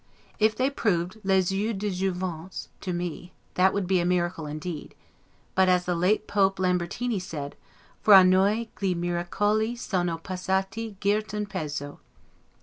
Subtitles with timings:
[0.39, 4.95] If they proved 'les eaux de Jouvence' to me, that would be a miracle indeed;
[5.53, 7.55] but, as the late Pope Lambertini said,
[8.01, 11.99] 'Fra noi, gli miracoli sono passati girt un pezzo'.